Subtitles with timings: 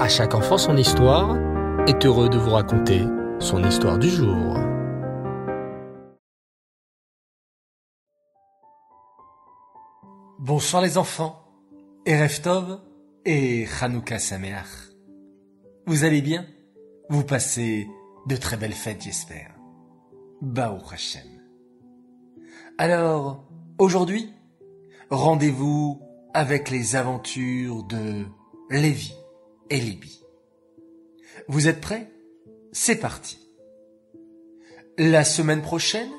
[0.00, 1.36] À chaque enfant son histoire
[1.86, 3.02] est heureux de vous raconter
[3.38, 4.56] son histoire du jour.
[10.38, 11.44] Bonsoir les enfants,
[12.06, 12.80] Erev Tov
[13.26, 14.88] et Hanouka Sameach.
[15.86, 16.46] Vous allez bien?
[17.10, 17.86] Vous passez
[18.26, 19.54] de très belles fêtes j'espère.
[20.40, 21.28] Baou Hashem.
[22.78, 23.44] Alors,
[23.76, 24.32] aujourd'hui,
[25.10, 26.00] rendez-vous
[26.32, 28.24] avec les aventures de
[28.70, 29.12] Lévi
[29.70, 30.22] et Libye.
[31.48, 32.12] Vous êtes prêts?
[32.72, 33.38] C'est parti.
[34.98, 36.10] La semaine prochaine,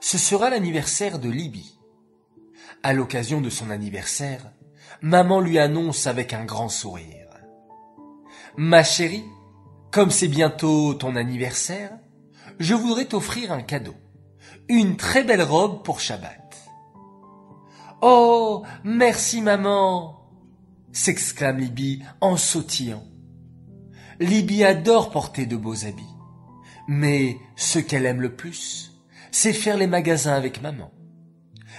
[0.00, 1.78] ce sera l'anniversaire de Libye.
[2.82, 4.52] À l'occasion de son anniversaire,
[5.02, 7.28] maman lui annonce avec un grand sourire.
[8.56, 9.24] Ma chérie,
[9.90, 11.96] comme c'est bientôt ton anniversaire,
[12.58, 13.94] je voudrais t'offrir un cadeau.
[14.68, 16.56] Une très belle robe pour Shabbat.
[18.00, 20.17] Oh, merci maman
[20.92, 23.04] s'exclame Libye en sautillant.
[24.20, 26.16] Libye adore porter de beaux habits,
[26.88, 28.92] mais ce qu'elle aime le plus,
[29.30, 30.90] c'est faire les magasins avec maman.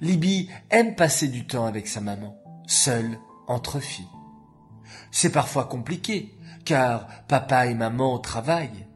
[0.00, 4.06] Libye aime passer du temps avec sa maman, seule, entre filles.
[5.10, 8.86] C'est parfois compliqué, car papa et maman travaillent.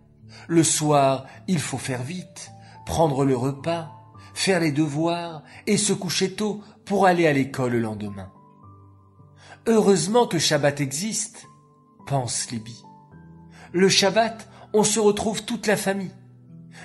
[0.46, 2.52] Le soir, il faut faire vite,
[2.86, 3.90] prendre le repas,
[4.34, 8.30] faire les devoirs et se coucher tôt pour aller à l'école le lendemain.
[9.66, 11.46] Heureusement que Shabbat existe,
[12.06, 12.82] pense Libye.
[13.72, 16.14] Le Shabbat, on se retrouve toute la famille.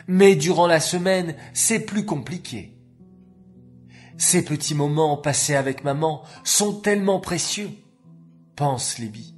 [0.08, 2.78] Mais durant la semaine, c'est plus compliqué.
[4.18, 7.72] Ces petits moments passés avec maman sont tellement précieux,
[8.56, 9.36] pense Libby.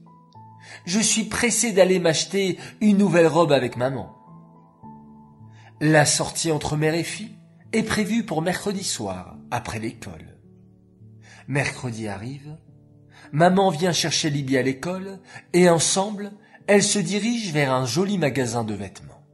[0.86, 4.18] Je suis pressé d'aller m'acheter une nouvelle robe avec maman.
[5.80, 7.38] La sortie entre mère et fille
[7.74, 10.38] est prévue pour mercredi soir, après l'école.
[11.48, 12.58] Mercredi arrive,
[13.32, 15.20] maman vient chercher Libby à l'école
[15.54, 16.32] et ensemble,
[16.68, 19.26] elles se dirigent vers un joli magasin de vêtements.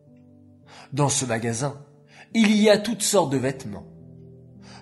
[0.94, 1.86] Dans ce magasin,
[2.34, 3.88] il y a toutes sortes de vêtements.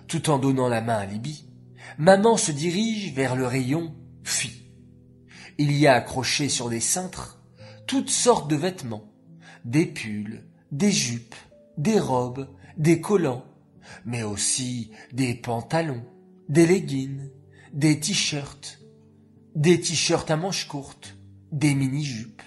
[0.08, 1.50] Tout en donnant la main à Libby,
[1.98, 4.72] maman se dirige vers le rayon filles.
[5.58, 7.42] Il y a accroché sur des cintres
[7.88, 9.12] toutes sortes de vêtements,
[9.64, 11.36] des pulls, des jupes,
[11.78, 13.46] des robes, des collants,
[14.06, 16.04] mais aussi des pantalons,
[16.50, 17.30] des leggings,
[17.74, 18.80] des t-shirts,
[19.56, 21.16] des t-shirts à manches courtes,
[21.52, 22.42] des mini-jupes.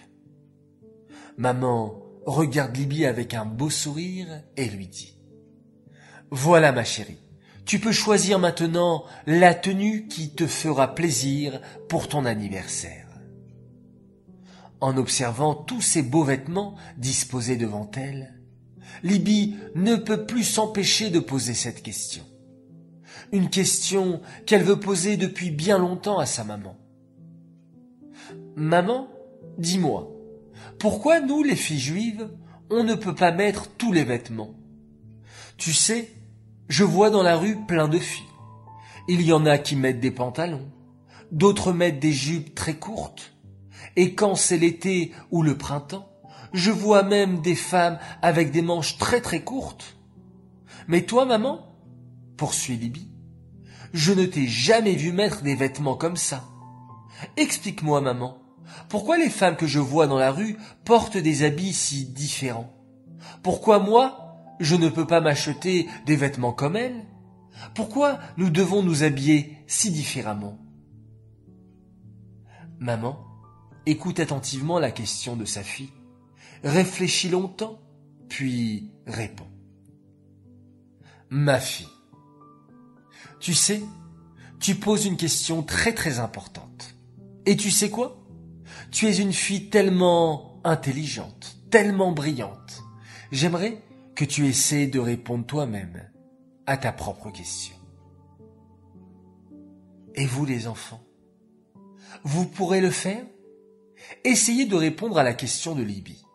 [1.39, 5.19] Maman regarde Libby avec un beau sourire et lui dit
[6.31, 7.23] Voilà ma chérie,
[7.65, 13.07] tu peux choisir maintenant la tenue qui te fera plaisir pour ton anniversaire.
[14.81, 18.35] En observant tous ces beaux vêtements disposés devant elle,
[19.03, 22.25] Libby ne peut plus s'empêcher de poser cette question.
[23.33, 26.77] Une question qu'elle veut poser depuis bien longtemps à sa maman.
[28.57, 29.09] Maman,
[29.59, 30.11] dis-moi,
[30.79, 32.29] pourquoi nous, les filles juives,
[32.71, 34.55] on ne peut pas mettre tous les vêtements?
[35.57, 36.11] Tu sais,
[36.69, 38.25] je vois dans la rue plein de filles.
[39.09, 40.71] Il y en a qui mettent des pantalons,
[41.33, 43.33] d'autres mettent des jupes très courtes.
[43.97, 46.09] Et quand c'est l'été ou le printemps,
[46.53, 49.97] je vois même des femmes avec des manches très très courtes.
[50.87, 51.67] Mais toi, maman,
[52.37, 53.11] poursuit Libby,
[53.93, 56.45] je ne t'ai jamais vu mettre des vêtements comme ça.
[57.37, 58.39] Explique-moi, maman,
[58.89, 62.73] pourquoi les femmes que je vois dans la rue portent des habits si différents?
[63.43, 67.05] Pourquoi moi, je ne peux pas m'acheter des vêtements comme elles?
[67.75, 70.59] Pourquoi nous devons nous habiller si différemment?
[72.79, 73.29] Maman
[73.87, 75.93] écoute attentivement la question de sa fille,
[76.63, 77.79] réfléchit longtemps,
[78.29, 79.49] puis répond.
[81.31, 81.89] Ma fille,
[83.41, 83.83] tu sais,
[84.61, 86.98] tu poses une question très très importante.
[87.49, 88.19] Et tu sais quoi?
[88.91, 92.83] Tu es une fille tellement intelligente, tellement brillante.
[93.33, 93.83] J'aimerais
[94.15, 96.11] que tu essaies de répondre toi-même
[96.67, 97.75] à ta propre question.
[100.15, 101.03] Et vous les enfants
[102.23, 103.25] Vous pourrez le faire?
[104.25, 106.27] Essayez de répondre à la question de Libye.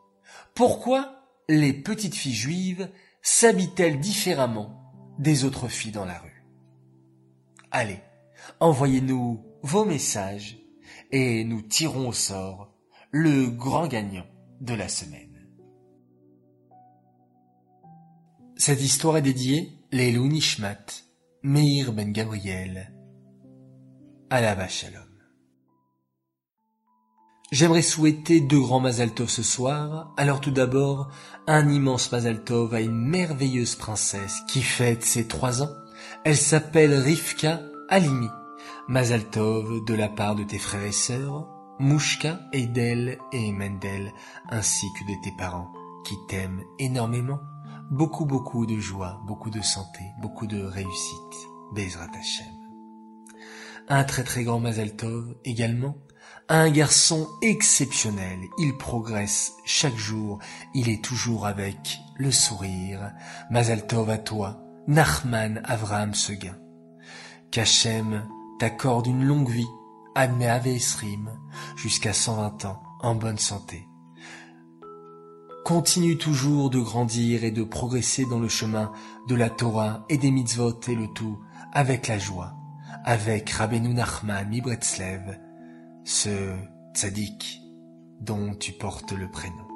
[0.56, 2.90] Pourquoi les petites filles juives
[3.22, 6.44] s'habillent-elles différemment des autres filles dans la rue?
[7.70, 8.00] Allez,
[8.60, 10.63] envoyez-nous vos messages
[11.14, 12.74] et nous tirons au sort
[13.12, 14.26] le grand gagnant
[14.60, 15.48] de la semaine.
[18.58, 21.04] Cette histoire est dédiée Lelou Nishmat,
[21.44, 22.92] Meir Ben Gabriel,
[24.32, 25.04] la Shalom.
[27.52, 30.16] J'aimerais souhaiter deux grands Mazal Tov ce soir.
[30.18, 31.12] Alors tout d'abord,
[31.46, 35.70] un immense Mazal Tov à une merveilleuse princesse qui fête ses trois ans.
[36.26, 38.30] Elle s'appelle Rivka Alimi.
[38.90, 41.48] Mazal Tov de la part de tes frères et sœurs.
[41.80, 44.12] Mouchka, Eidel et Mendel,
[44.50, 45.72] ainsi que de tes parents
[46.04, 47.40] qui t'aiment énormément.
[47.92, 51.48] Beaucoup, beaucoup de joie, beaucoup de santé, beaucoup de réussite.
[51.74, 52.54] Bezrat Hashem.
[53.88, 55.96] Un très très grand Mazel Tov également.
[56.50, 58.40] Un garçon exceptionnel.
[58.58, 60.40] Il progresse chaque jour.
[60.76, 63.14] Il est toujours avec le sourire.
[63.50, 66.58] Mazel Tov à toi, Nachman Avraham Seguin.
[67.50, 68.28] Qu'Hachem
[68.64, 69.68] t'accorde une longue vie,
[70.16, 71.30] Admet Esrim,
[71.76, 73.90] jusqu'à 120 ans, en bonne santé.
[75.66, 78.94] Continue toujours de grandir et de progresser dans le chemin
[79.28, 81.42] de la Torah et des mitzvot et le tout
[81.74, 82.54] avec la joie,
[83.04, 85.38] avec Rabbeinu Nachman Mibretzlev,
[86.06, 86.56] ce
[86.96, 87.60] tzaddik
[88.22, 89.68] dont tu portes le prénom.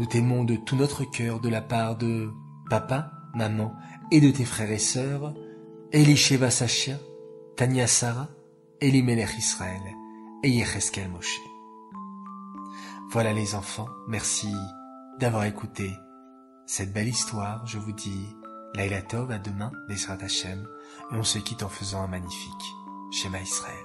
[0.00, 2.32] Nous t'aimons de tout notre cœur de la part de
[2.68, 3.72] papa, maman
[4.10, 5.34] et de tes frères et sœurs,
[5.92, 6.98] Elisheva Sachia,
[7.56, 8.26] Tania Sarah,
[8.80, 9.80] Elimelech Israël
[10.42, 11.38] et Yecheskel Moshe.
[13.10, 14.52] Voilà les enfants, merci
[15.20, 15.88] d'avoir écouté
[16.66, 17.64] cette belle histoire.
[17.64, 18.26] Je vous dis
[18.74, 20.66] Laila Tov à demain, Bezrat Hashem,
[21.12, 22.74] et on se quitte en faisant un magnifique
[23.12, 23.83] Shema Israël.